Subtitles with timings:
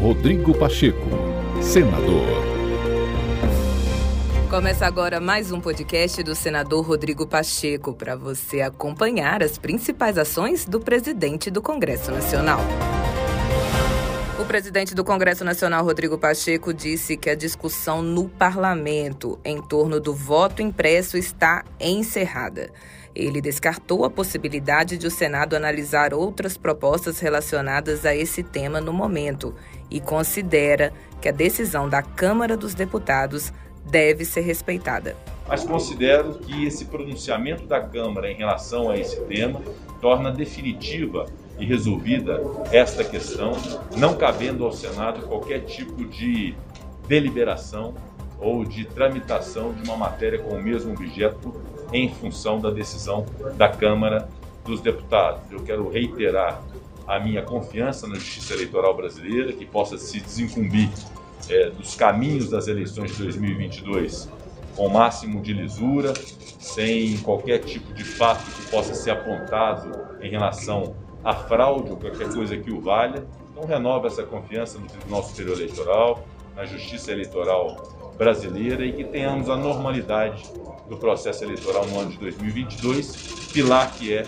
[0.00, 1.08] Rodrigo Pacheco,
[1.60, 2.24] senador.
[4.48, 10.64] Começa agora mais um podcast do senador Rodrigo Pacheco para você acompanhar as principais ações
[10.64, 12.60] do presidente do Congresso Nacional.
[14.48, 20.14] Presidente do Congresso Nacional, Rodrigo Pacheco, disse que a discussão no parlamento em torno do
[20.14, 22.70] voto impresso está encerrada.
[23.14, 28.90] Ele descartou a possibilidade de o Senado analisar outras propostas relacionadas a esse tema no
[28.90, 29.54] momento
[29.90, 33.52] e considera que a decisão da Câmara dos Deputados
[33.84, 35.14] deve ser respeitada.
[35.46, 39.60] Mas considero que esse pronunciamento da Câmara em relação a esse tema
[40.00, 41.26] torna definitiva
[41.58, 42.40] e resolvida
[42.72, 43.52] esta questão,
[43.96, 46.54] não cabendo ao Senado qualquer tipo de
[47.06, 47.94] deliberação
[48.40, 51.52] ou de tramitação de uma matéria com o mesmo objeto
[51.92, 53.26] em função da decisão
[53.56, 54.28] da Câmara
[54.64, 55.50] dos Deputados.
[55.50, 56.62] Eu quero reiterar
[57.06, 60.90] a minha confiança na Justiça Eleitoral brasileira, que possa se desincumbir
[61.48, 64.28] é, dos caminhos das eleições de 2022
[64.78, 66.14] com o máximo de lisura,
[66.60, 69.90] sem qualquer tipo de fato que possa ser apontado
[70.22, 73.26] em relação à fraude ou qualquer coisa que o valha.
[73.50, 77.76] Então, renova essa confiança no Tribunal Superior Eleitoral, na Justiça Eleitoral
[78.16, 80.44] brasileira e que tenhamos a normalidade
[80.88, 84.24] do processo eleitoral no ano de 2022, pilar que é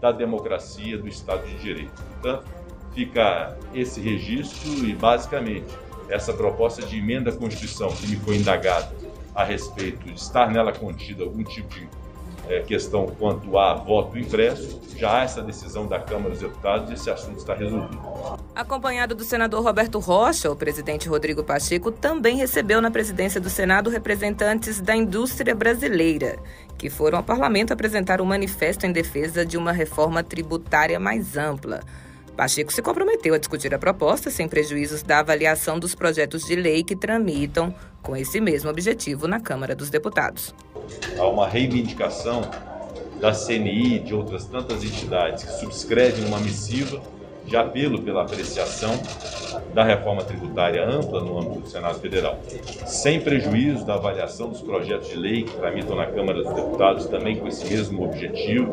[0.00, 2.02] da democracia, do Estado de Direito.
[2.20, 2.46] Portanto,
[2.94, 5.66] fica esse registro e, basicamente,
[6.08, 8.99] essa proposta de emenda à Constituição que me foi indagada
[9.34, 11.88] a respeito de estar nela contida algum tipo de
[12.48, 16.94] é, questão quanto a voto impresso, já há essa decisão da Câmara dos Deputados e
[16.94, 18.00] esse assunto está resolvido.
[18.54, 23.88] Acompanhado do senador Roberto Rocha, o presidente Rodrigo Pacheco também recebeu na presidência do Senado
[23.88, 26.38] representantes da indústria brasileira,
[26.76, 31.80] que foram ao parlamento apresentar um manifesto em defesa de uma reforma tributária mais ampla.
[32.36, 36.82] Pacheco se comprometeu a discutir a proposta sem prejuízos da avaliação dos projetos de lei
[36.82, 40.54] que tramitam com esse mesmo objetivo na Câmara dos Deputados.
[41.18, 42.42] Há uma reivindicação
[43.20, 47.02] da CNI e de outras tantas entidades que subscrevem uma missiva
[47.44, 48.92] de apelo pela apreciação
[49.74, 52.38] da reforma tributária ampla no âmbito do Senado Federal,
[52.86, 57.36] sem prejuízo da avaliação dos projetos de lei que tramitam na Câmara dos Deputados também
[57.36, 58.72] com esse mesmo objetivo,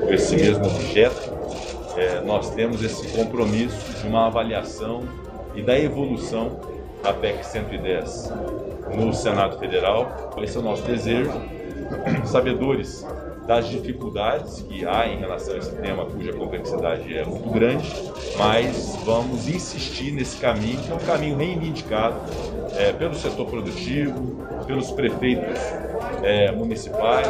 [0.00, 5.02] com esse mesmo objeto é, nós temos esse compromisso de uma avaliação
[5.54, 6.60] e da evolução
[7.02, 8.32] da PEC 110
[8.94, 10.34] no Senado Federal.
[10.42, 11.32] Esse é o nosso desejo,
[12.24, 13.06] sabedores
[13.46, 17.88] das dificuldades que há em relação a esse tema, cuja complexidade é muito grande,
[18.36, 22.16] mas vamos insistir nesse caminho, que é um caminho reivindicado
[22.76, 25.60] é, pelo setor produtivo, pelos prefeitos
[26.24, 27.28] é, municipais,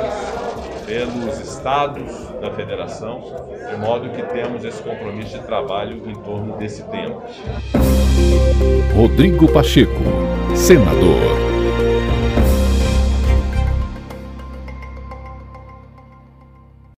[0.86, 2.10] pelos estados
[2.40, 3.20] da federação,
[3.68, 7.22] de modo que temos esse compromisso de trabalho em torno desse tema.
[8.94, 10.00] Rodrigo Pacheco,
[10.54, 11.35] senador.